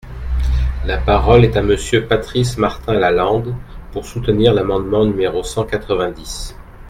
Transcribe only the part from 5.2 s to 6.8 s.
cent quatre-vingt-dix.